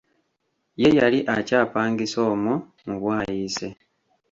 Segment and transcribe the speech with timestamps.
[0.81, 2.55] Ye yali akyapangisa omwo
[2.85, 3.67] mu bwayise.